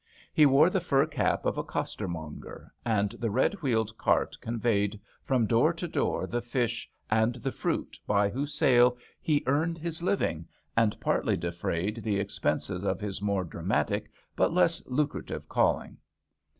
He 0.33 0.47
wore 0.47 0.71
the 0.71 0.79
ftir 0.79 1.11
cap 1.11 1.45
of 1.45 1.59
a 1.59 1.63
costermonger, 1.63 2.71
and 2.83 3.11
the 3.19 3.29
red 3.29 3.61
wheeled 3.61 3.95
cart 3.99 4.35
conveyed 4.41 4.99
from 5.23 5.45
door 5.45 5.73
to 5.73 5.87
door 5.87 6.25
the 6.25 6.41
fish 6.41 6.89
and 7.11 7.35
the 7.35 7.51
fruit 7.51 7.99
by 8.07 8.27
whose 8.27 8.51
sale 8.55 8.97
he 9.21 9.43
earned 9.45 9.77
his 9.77 10.01
living, 10.01 10.47
and 10.75 10.99
partly 10.99 11.37
defrayed 11.37 12.01
the 12.01 12.19
expenses 12.19 12.83
of 12.83 12.99
his 12.99 13.21
more 13.21 13.43
dramatic 13.43 14.09
but 14.35 14.51
less 14.51 14.81
lucrative 14.87 15.47
calling. 15.47 15.99